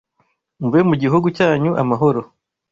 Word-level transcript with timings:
mube 0.59 0.79
mu 0.89 0.95
gihugu 1.01 1.27
cyanyu 1.37 1.71
amahoro 1.81 2.19